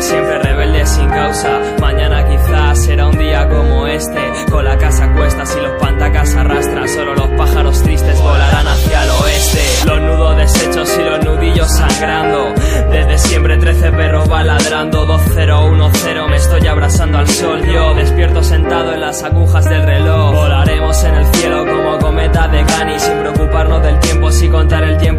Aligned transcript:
siempre 0.00 0.38
rebelde 0.38 0.86
sin 0.86 1.08
causa. 1.08 1.60
Mañana 1.80 2.26
quizás 2.28 2.84
será 2.84 3.06
un 3.06 3.18
día 3.18 3.48
como 3.48 3.86
este, 3.86 4.20
con 4.50 4.64
la 4.64 4.76
casa 4.78 5.12
cuestas 5.12 5.56
y 5.56 5.60
los 5.60 5.80
pantacas 5.80 6.34
arrastran. 6.34 6.88
Solo 6.88 7.14
los 7.14 7.28
pájaros 7.30 7.82
tristes 7.82 8.20
volarán 8.20 8.66
hacia 8.66 9.04
el 9.04 9.10
oeste. 9.10 9.60
Los 9.86 10.00
nudos 10.00 10.36
deshechos 10.36 10.98
y 10.98 11.02
los 11.02 11.24
nudillos 11.24 11.68
sangrando. 11.68 12.54
Desde 12.90 13.18
siempre 13.18 13.56
13 13.58 13.92
perros 13.92 14.30
va 14.30 14.42
ladrando. 14.42 15.06
2010 15.06 16.28
me 16.28 16.36
estoy 16.36 16.66
abrazando 16.66 17.18
al 17.18 17.28
sol. 17.28 17.62
Yo 17.66 17.94
despierto 17.94 18.42
sentado 18.42 18.94
en 18.94 19.00
las 19.00 19.22
agujas 19.22 19.64
del 19.64 19.82
reloj. 19.82 20.34
Volaremos 20.34 21.04
en 21.04 21.14
el 21.14 21.26
cielo 21.34 21.66
como 21.66 21.98
cometa 21.98 22.48
de 22.48 22.62
Gani 22.64 22.98
sin 22.98 23.18
preocuparnos 23.18 23.82
del 23.82 23.98
tiempo 24.00 24.30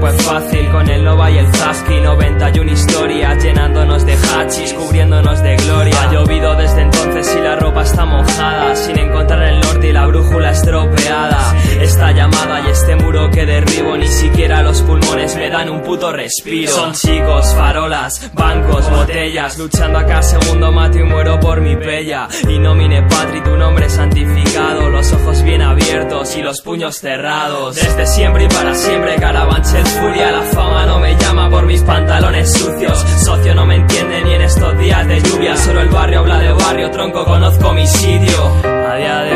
tiempo 0.01 0.23
fácil, 0.23 0.69
con 0.69 0.89
el 0.89 1.03
Nova 1.03 1.29
y 1.29 1.37
el 1.37 1.47
Zaski, 1.53 1.99
91 1.99 2.71
historias 2.71 3.43
llenándonos 3.43 4.05
de 4.05 4.13
hachis, 4.13 4.73
cubriéndonos 4.73 5.41
de 5.43 5.55
gloria. 5.57 6.01
Ha 6.01 6.11
llovido 6.11 6.55
desde 6.55 6.81
entonces 6.81 7.35
y 7.37 7.41
la 7.41 7.55
ropa 7.55 7.83
está 7.83 8.05
mojada, 8.05 8.75
sin 8.75 8.97
encontrar 8.97 9.43
el 9.43 9.59
norte 9.59 9.89
y 9.89 9.93
la 9.93 10.07
brújula 10.07 10.51
estropeada. 10.51 11.55
Esta 11.81 12.11
llamada 12.11 12.61
y 12.61 12.71
este 12.71 12.95
muro 12.95 13.29
que 13.29 13.45
derribo, 13.45 13.97
ni 13.97 14.07
siquiera 14.07 14.63
los 14.63 14.81
pulmones 14.81 15.35
me 15.35 15.49
dan 15.49 15.69
un 15.69 15.81
puto 15.81 16.11
respiro. 16.11 16.71
Son 16.71 16.93
chicos, 16.93 17.53
farolas, 17.55 18.31
bancos, 18.33 18.89
botellas, 18.89 19.57
luchando 19.57 19.99
a 19.99 20.05
cada 20.05 20.23
segundo 20.23 20.71
mato 20.71 20.97
y 20.97 21.03
muero 21.03 21.39
por 21.39 21.61
mi 21.61 21.75
bella. 21.75 22.27
Y 22.47 22.59
nomine 22.59 23.03
patri, 23.03 23.41
tu 23.41 23.55
nombre 23.55 23.89
santificado, 23.89 24.89
los 24.89 25.11
ojos 25.13 25.40
y 26.35 26.41
los 26.41 26.61
puños 26.61 26.97
cerrados. 26.97 27.75
Desde 27.75 28.05
siempre 28.05 28.45
y 28.45 28.47
para 28.47 28.75
siempre, 28.75 29.15
Carabanchel 29.15 29.85
furia, 29.85 30.31
la 30.31 30.43
fama 30.43 30.85
no 30.85 30.99
me 30.99 31.15
llama 31.17 31.49
por 31.49 31.65
mis 31.65 31.81
pantalones 31.81 32.51
sucios. 32.53 32.97
Socio 33.23 33.55
no 33.55 33.65
me 33.65 33.75
entiende 33.75 34.23
ni 34.23 34.33
en 34.33 34.41
estos 34.41 34.77
días 34.77 35.07
de 35.07 35.21
lluvia, 35.21 35.57
solo 35.57 35.81
el 35.81 35.89
barrio 35.89 36.19
habla 36.19 36.39
de 36.39 36.53
barrio, 36.53 36.91
tronco 36.91 37.25
conozco 37.25 37.73
mi 37.73 37.87
sitio. 37.87 38.37
A 38.63 38.95
día 38.97 39.21
de 39.21 39.30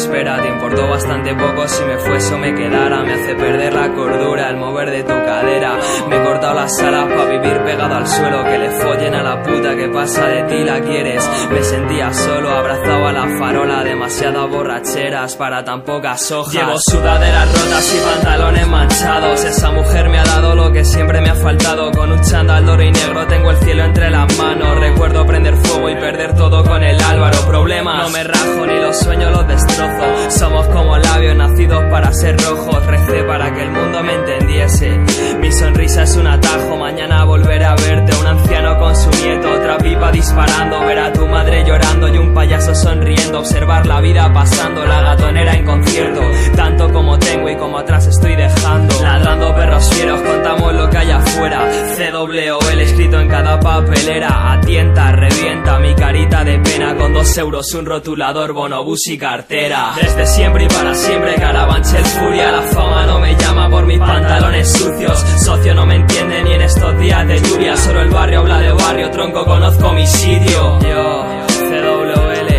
espera, 0.00 0.40
te 0.42 0.48
importó 0.48 0.88
bastante 0.88 1.34
poco. 1.34 1.68
Si 1.68 1.84
me 1.84 1.98
fuese 1.98 2.34
o 2.34 2.38
me 2.38 2.54
quedara, 2.54 3.02
me 3.02 3.12
hace 3.12 3.34
perder 3.34 3.72
la 3.74 3.92
cordura 3.92 4.50
el 4.50 4.56
mover 4.56 4.90
de 4.90 5.02
tu 5.02 5.08
cadera, 5.08 5.78
me 6.08 6.16
he 6.16 6.24
cortado 6.24 6.54
las 6.54 6.80
alas 6.80 7.06
para 7.06 7.30
vivir 7.30 7.62
pegado 7.64 7.94
al 7.94 8.06
suelo, 8.06 8.44
que 8.44 8.58
le 8.58 8.70
follen 8.70 9.14
a 9.14 9.22
la 9.22 9.42
puta 9.42 9.76
que 9.76 9.88
pasa 9.88 10.26
de 10.26 10.42
ti 10.44 10.64
la 10.64 10.80
quieres, 10.80 11.28
me 11.50 11.62
sentía 11.62 12.12
solo, 12.12 12.50
abrazado 12.50 13.06
a 13.06 13.12
la 13.12 13.28
farola, 13.38 13.84
demasiadas 13.84 14.50
borracheras 14.50 15.36
para 15.36 15.64
tan 15.64 15.82
pocas 15.82 16.30
hojas, 16.32 16.52
llevo 16.52 16.78
sudaderas 16.78 17.52
rotas 17.52 17.94
y 17.94 18.00
pantalones 18.00 18.68
manchados, 18.68 19.44
esa 19.44 19.70
mujer 19.70 20.08
me 20.08 20.18
ha 20.18 20.24
dado 20.24 20.54
lo 20.54 20.72
que 20.72 20.84
siempre 20.84 21.20
me 21.20 21.30
ha 21.30 21.34
faltado, 21.34 21.90
con 21.92 22.10
un 22.10 22.20
chándal 22.22 22.66
dorado 22.66 22.82
y 22.82 22.92
negro 22.92 23.26
tengo 23.26 23.50
el 23.50 23.56
cielo 23.58 23.84
entre 23.84 24.10
las 24.10 24.38
manos, 24.38 24.80
recuerdo 24.80 25.26
prender 25.26 25.56
fuego 25.56 25.90
y 25.90 25.94
perder 25.94 26.34
todo 26.34 26.64
con 26.64 26.82
el 26.82 27.00
Álvaro, 27.00 27.38
problemas, 27.46 28.04
no 28.04 28.10
me 28.10 28.24
rajo 28.24 28.59
los 28.90 28.98
sueños 28.98 29.30
los 29.30 29.46
destrozo, 29.46 30.30
somos 30.30 30.66
como 30.66 30.98
labios 30.98 31.36
nacidos 31.36 31.80
para 31.92 32.12
ser 32.12 32.36
rojos, 32.40 32.84
recé 32.86 33.22
para 33.22 33.54
que 33.54 33.62
el 33.62 33.70
mundo 33.70 34.02
me 34.02 34.14
entendiese, 34.14 34.98
mi 35.40 35.52
sonrisa 35.52 36.02
es 36.02 36.16
un 36.16 36.26
atajo, 36.26 36.76
mañana 36.76 37.22
volveré 37.22 37.66
a 37.66 37.76
verte, 37.76 38.12
un 38.16 38.26
anciano 38.26 38.76
con 38.80 38.96
su 38.96 39.08
nieto, 39.10 39.48
otra 39.48 39.78
pipa 39.78 40.10
disparando, 40.10 40.80
ver 40.80 40.98
a 40.98 41.12
tu 41.12 41.24
madre 41.24 41.64
llorando 41.64 42.08
y 42.08 42.18
un 42.18 42.34
payaso 42.34 42.74
sonriendo, 42.74 43.38
observar 43.38 43.86
la 43.86 44.00
vida 44.00 44.32
pasando, 44.32 44.84
la 44.84 45.02
gatonera 45.02 45.54
en 45.54 45.64
concierto, 45.64 46.22
tanto 46.56 46.92
como 46.92 47.16
tengo 47.16 47.48
y 47.48 47.54
como 47.54 47.78
atrás 47.78 48.08
estoy 48.08 48.34
dejando, 48.34 48.92
ladrando 49.04 49.54
perros 49.54 49.88
fieros, 49.94 50.20
contamos 50.20 50.74
lo 50.74 50.90
que 50.90 50.98
hay 50.98 51.10
afuera, 51.12 51.62
CWL 51.94 52.80
escrito 52.80 53.20
en 53.20 53.28
cada 53.28 53.60
papelera, 53.60 54.49
atienta, 54.80 55.12
revienta 55.12 55.78
mi 55.78 55.94
carita 55.94 56.44
de 56.44 56.58
pena, 56.58 56.96
con 56.96 57.12
dos 57.12 57.36
euros 57.36 57.74
un 57.74 57.86
rotulador, 57.86 58.52
bonobús 58.52 59.06
y 59.08 59.18
cartera, 59.18 59.92
desde 60.00 60.26
siempre 60.26 60.64
y 60.64 60.68
para 60.68 60.94
siempre, 60.94 61.34
Carabanchel 61.34 62.04
furia, 62.04 62.52
la 62.52 62.62
fama 62.62 63.06
no 63.06 63.20
me 63.20 63.36
llama 63.36 63.68
por 63.68 63.86
mis 63.86 63.98
pantalones 63.98 64.72
sucios, 64.72 65.18
socio 65.44 65.74
no 65.74 65.86
me 65.86 65.96
entiende 65.96 66.42
ni 66.44 66.52
en 66.52 66.62
estos 66.62 66.98
días 66.98 67.26
de 67.28 67.40
lluvia, 67.40 67.76
solo 67.76 68.00
el 68.00 68.10
barrio 68.10 68.40
habla 68.40 68.58
de 68.58 68.72
barrio, 68.72 69.10
tronco 69.10 69.44
conozco 69.44 69.92
mi 69.92 70.06
sitio, 70.06 70.78
yo, 70.80 71.24
CWL, 71.68 72.50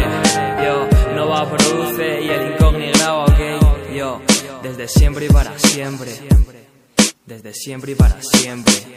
yo, 0.64 1.16
Nova 1.16 1.50
produce 1.50 2.22
y 2.22 2.30
el 2.30 2.52
incógnito 2.54 3.24
ok, 3.24 3.94
yo, 3.96 4.22
desde 4.62 4.88
siempre 4.88 5.26
y 5.26 5.30
para 5.30 5.58
siempre, 5.58 6.12
desde 7.26 7.54
siempre 7.54 7.92
y 7.94 7.96
para 7.96 8.22
siempre. 8.22 8.92